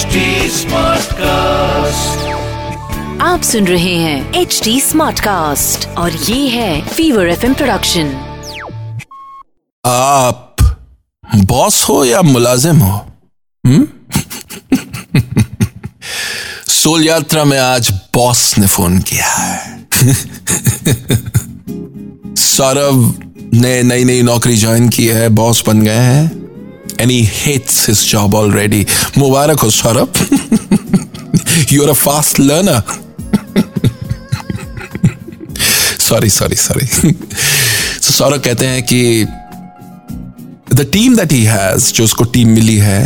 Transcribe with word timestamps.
HD 0.00 0.16
Smartcast. 0.50 2.20
आप 3.20 3.40
सुन 3.44 3.66
रहे 3.66 3.94
हैं 3.94 4.34
एच 4.34 4.60
डी 4.64 4.80
स्मार्ट 4.80 5.20
कास्ट 5.20 5.88
और 5.88 6.12
ये 6.12 6.48
है 6.48 6.88
फीवर 6.88 7.28
एफ़ 7.28 7.46
प्रोडक्शन 7.46 8.06
आप 9.86 10.56
बॉस 11.36 11.82
हो 11.82 12.04
या 12.04 12.22
मुलाजिम 12.22 12.76
हो? 12.76 13.06
हम्म? 13.66 13.88
सोल 16.68 17.06
यात्रा 17.06 17.44
में 17.44 17.58
आज 17.58 17.90
बॉस 17.90 18.58
ने 18.58 18.66
फ़ोन 18.66 18.98
किया 18.98 19.26
है। 19.26 19.86
सौरभ 22.36 23.22
ने 23.54 23.82
नई 23.82 24.04
नई 24.04 24.22
नौकरी 24.22 24.56
ज्वाइन 24.56 24.88
की 24.88 25.06
है 25.06 25.28
बॉस 25.28 25.64
बन 25.66 25.82
गए 25.82 25.96
हैं। 25.96 26.39
He 27.08 27.22
hates 27.32 27.88
his 27.88 28.06
job 28.10 28.34
already 28.34 28.84
मुबारक 29.18 29.60
हो 29.60 29.70
Saurabh 29.70 30.12
you 31.72 31.82
are 31.82 31.88
a 31.88 31.98
fast 32.02 32.40
learner 32.40 32.82
sorry 36.00 36.30
sorry 36.30 36.56
sorry 36.56 36.86
तो 37.12 38.12
सौरभ 38.12 38.42
कहते 38.44 38.66
हैं 38.66 38.82
कि 38.82 39.24
the 40.74 40.86
team 40.92 41.16
that 41.16 41.32
he 41.32 41.42
has 41.44 41.92
जो 41.94 42.04
उसको 42.04 42.24
टीम 42.34 42.48
मिली 42.50 42.76
है 42.78 43.02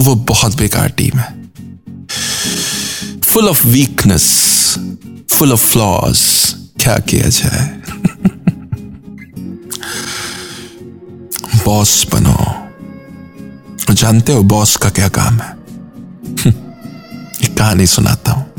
वो 0.00 0.14
बहुत 0.28 0.56
बेकार 0.56 0.88
टीम 0.96 1.18
है 1.18 1.30
full 3.22 3.48
of 3.48 3.66
weakness 3.66 4.24
full 5.30 5.52
of 5.52 5.66
flaws 5.66 6.20
क्या 6.80 6.96
किया 7.08 7.28
जाए 7.30 7.82
बॉस 11.64 12.06
बनो 12.12 12.61
जानते 13.92 14.32
हो 14.32 14.42
बॉस 14.42 14.76
का 14.76 14.90
क्या 14.90 15.08
काम 15.08 15.34
है? 15.34 15.56
एक 17.44 17.58
कहानी 17.58 17.86
सुनाता 17.86 18.32
हूँ। 18.32 18.52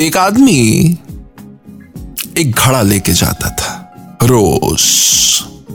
एक 0.00 0.16
आदमी 0.16 0.98
एक 2.38 2.50
घड़ा 2.50 2.82
लेके 2.82 3.12
जाता 3.12 3.50
था। 3.50 3.76
रोज। 4.22 4.82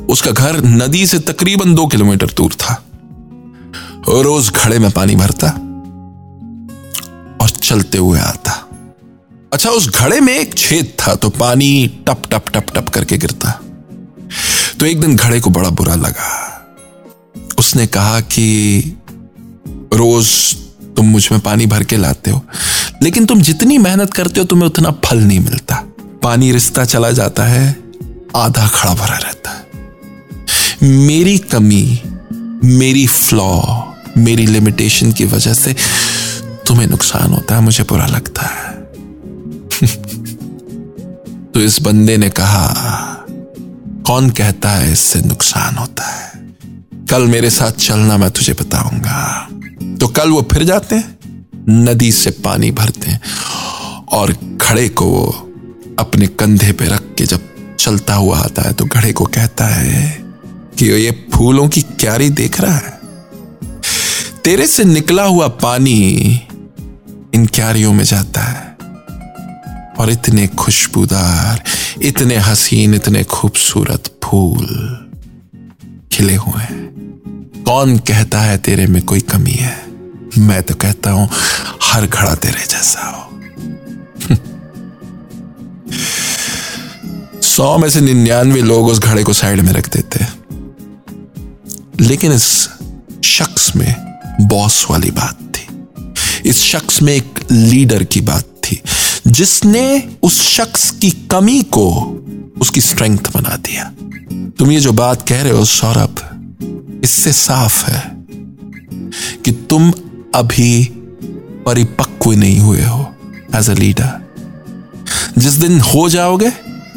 उसका 0.09 0.31
घर 0.31 0.63
नदी 0.63 1.07
से 1.07 1.19
तकरीबन 1.19 1.75
दो 1.75 1.87
किलोमीटर 1.87 2.27
दूर 2.27 2.53
था। 2.53 2.83
रोज 4.09 4.51
घड़े 4.51 4.79
में 4.79 4.91
पानी 4.91 5.15
भरता 5.15 5.47
और 7.41 7.49
चलते 7.49 7.97
हुए 7.97 8.19
आता। 8.19 8.51
अच्छा 9.53 9.69
उस 9.69 9.89
घड़े 9.89 10.19
में 10.19 10.33
एक 10.33 10.57
छेद 10.57 10.93
था 10.99 11.15
तो 11.15 11.29
पानी 11.29 11.87
टप 11.87 12.21
टप 12.31 12.45
टप 12.53 12.65
टप 12.75 12.89
करके 12.89 13.17
गिरता। 13.17 13.61
तो 14.79 14.85
एक 14.85 15.01
दिन 15.01 15.15
घड़े 15.15 15.39
को 15.39 15.49
बड़ा 15.49 15.69
बुरा 15.69 15.95
लगा। 15.95 16.44
उसने 17.59 17.87
कहा 17.87 18.19
कि 18.19 18.79
रोज 19.93 20.55
तुम 20.97 21.05
मुझमें 21.05 21.41
पानी 21.41 21.65
भर 21.65 21.83
के 21.83 21.97
लाते 21.97 22.31
हो, 22.31 22.45
लेकिन 23.03 23.25
तुम 23.25 23.41
जितनी 23.41 23.77
मेहनत 23.77 24.13
करते 24.13 24.39
हो, 24.39 24.45
तुम्हें 24.45 24.67
उतना 24.67 24.91
फल 24.91 25.17
नहीं 25.17 25.39
मिलता। 25.39 25.75
पानी 26.23 26.51
रिश्ता 26.51 26.85
चला 26.85 27.11
जाता 27.11 27.43
है, 27.43 27.83
आधा 28.35 28.67
खड़ा 28.67 28.93
भरा 28.93 29.17
रहता 29.17 29.51
है। 29.51 29.65
मेरी 30.83 31.37
कमी, 31.37 32.01
मेरी 32.63 33.07
फ्लॉ 33.07 33.61
मेरी 34.17 34.47
लिमिटेशन 34.47 35.11
की 35.11 35.25
वजह 35.25 35.53
से 35.53 35.75
तुम्हें 36.67 36.87
नुकसान 36.87 37.33
होता 37.33 37.55
है, 37.55 37.61
मुझे 37.61 37.83
बुरा 37.83 38.05
लगता 38.05 38.41
है। 38.41 38.71
तो 41.51 41.59
इस 41.59 41.81
बंदे 41.81 42.17
ने 42.17 42.29
कहा, 42.29 42.73
कौन 44.07 44.29
कहता 44.29 44.69
है 44.69 44.91
इससे 44.91 45.21
नुकसान 45.21 45.75
होता 45.75 46.03
है? 46.03 46.34
कल 47.09 47.25
मेरे 47.27 47.49
साथ 47.49 47.71
चलना 47.71 48.17
मैं 48.17 48.29
तुझे 48.31 48.53
बताऊँगा। 48.53 49.49
तो 49.99 50.07
कल 50.07 50.29
वो 50.29 50.41
फिर 50.51 50.63
जाते 50.63 50.95
हैं, 50.95 51.17
नदी 51.69 52.11
से 52.11 52.31
पानी 52.43 52.71
भरते 52.71 53.11
हैं 53.11 53.21
और 54.11 54.33
घड़े 54.33 54.87
को 54.89 55.05
वो 55.05 55.25
अपने 55.99 56.27
कंधे 56.27 56.71
पे 56.71 56.85
रख 56.85 57.03
के 57.17 57.25
जब 57.25 57.75
चलता 57.79 58.13
हुआ 58.13 58.39
आता 58.39 58.61
है 58.61 58.73
तो 58.73 58.85
घड़े 58.85 59.11
को 59.13 59.25
कहता 59.25 59.65
है 59.65 60.25
कि 60.79 60.85
ये 60.85 61.11
फूलों 61.33 61.67
की 61.69 61.81
क्यारी 61.81 62.29
देख 62.29 62.59
रहा 62.61 62.75
है। 62.75 62.93
तेरे 64.43 64.67
से 64.67 64.83
निकला 64.83 65.23
हुआ 65.23 65.47
पानी 65.47 65.99
इन 67.33 67.45
क्यारियों 67.45 67.93
में 67.93 68.03
जाता 68.03 68.41
है 68.41 68.75
और 69.99 70.09
इतने 70.11 70.47
खुशबूदार, 70.47 71.63
इतने 72.01 72.37
हसीन, 72.37 72.93
इतने 72.93 73.23
खूबसूरत 73.23 74.11
फूल 74.23 74.65
खिले 76.11 76.35
हुए 76.35 76.61
हैं। 76.61 76.83
कौन 77.65 77.97
कहता 77.97 78.41
है 78.41 78.57
तेरे 78.57 78.87
में 78.87 79.03
कोई 79.03 79.19
कमी 79.19 79.51
है? 79.51 79.85
मैं 80.37 80.63
तो 80.63 80.75
कहता 80.75 81.11
हूँ, 81.11 81.29
हर 81.83 82.07
घड़ा 82.07 82.35
तेरे 82.35 82.65
जैसा 82.65 83.01
हो। 83.01 83.41
सौ 87.41 87.77
में 87.77 87.89
से 87.89 88.01
निन्यानवे 88.01 88.61
लोग 88.61 88.87
उस 88.87 88.99
घड़े 88.99 89.23
को 89.23 89.33
साइड 89.33 89.61
में 89.61 89.73
रख 89.73 89.93
देते 89.93 90.23
हैं। 90.23 90.33
लेकिन 91.99 92.31
इस 92.31 92.69
शख्स 93.25 93.75
में 93.75 93.95
बॉस 94.41 94.87
वाली 94.91 95.11
बात 95.11 95.37
थी। 95.41 95.67
इस 96.49 96.63
शख्स 96.63 97.01
में 97.01 97.13
एक 97.13 97.39
लीडर 97.51 98.03
की 98.03 98.21
बात 98.21 98.43
थी, 98.43 98.81
जिसने 99.27 100.09
उस 100.23 100.41
शख्स 100.41 100.91
की 100.91 101.11
कमी 101.11 101.63
को 101.63 101.91
उसकी 102.61 102.81
स्ट्रेंथ 102.81 103.19
बना 103.33 103.55
दिया। 103.55 103.83
तुम 104.49 104.71
ये 104.71 104.79
जो 104.79 104.93
बात 104.93 105.29
कह 105.29 105.41
रहे 105.41 105.51
हो, 105.51 105.65
सौरभ 105.65 106.24
इससे 107.05 107.31
साफ़ 107.33 107.79
है 107.85 108.01
कि 109.45 109.51
तुम 109.69 109.91
अभी 110.35 110.83
परिपक्व 111.65 112.31
नहीं 112.33 112.59
हुए 112.59 112.83
हो 112.83 112.99
एज 113.55 113.69
अ 113.69 113.73
लीडर 113.73 114.23
जिस 115.37 115.53
दिन 115.53 115.79
हो 115.81 116.07
जाओगे, 116.09 116.49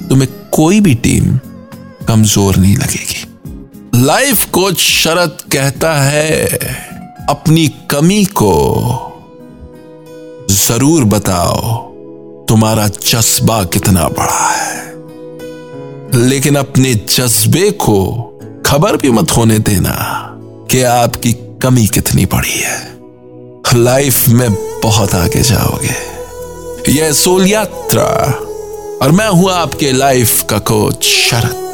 तुम्हें 0.08 0.28
कोई 0.52 0.80
भी 0.80 0.94
टीम 0.96 1.38
कमज़ोर 2.08 2.56
नहीं 2.56 2.76
लगेगी। 2.76 3.24
लाइफ 3.96 4.44
कोच 4.50 4.78
शरद 4.78 5.38
कहता 5.52 5.92
है, 6.02 6.48
अपनी 7.28 7.66
कमी 7.90 8.24
को 8.40 8.54
ज़रूर 10.50 11.04
बताओ, 11.04 11.76
तुम्हारा 12.48 12.86
जज्बा 12.88 13.62
कितना 13.64 14.08
बड़ा 14.08 14.48
है। 14.48 14.76
लेकिन 16.20 16.56
अपने 16.56 16.94
जज्बे 16.94 17.70
को 17.80 17.98
खबर 18.68 18.96
भी 18.96 19.10
मत 19.10 19.30
होने 19.30 19.58
देना 19.58 19.94
कि 20.70 20.82
आपकी 20.82 21.32
कमी 21.32 21.86
कितनी 21.86 22.26
पड़ी 22.26 22.58
है। 22.58 22.98
लाइफ 23.74 24.28
में 24.28 24.54
बहुत 24.80 25.14
आगे 25.14 25.42
जाओगे। 25.42 25.94
यह 26.92 27.12
सोल 27.12 27.46
यात्रा 27.46 28.04
और 29.02 29.12
मैं 29.12 29.28
हूँ 29.28 29.50
आपके 29.50 29.92
लाइफ 29.92 30.42
का 30.42 30.58
कोच 30.58 31.04
शरद 31.04 31.64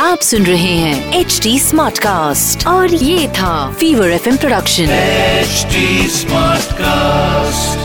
आप 0.00 0.20
सुन 0.20 0.46
रहे 0.46 0.76
हैं 0.76 1.20
एच 1.20 1.40
डी 1.42 1.60
स्मार्ट 1.60 1.98
कास्ट 1.98 2.66
और 2.66 2.94
ये 2.94 3.28
था 3.28 3.72
fever 3.80 4.10
F 4.10 4.28
production 4.28 4.84
H 4.84 5.66
smart 6.12 6.62
Smartcast. 6.62 7.81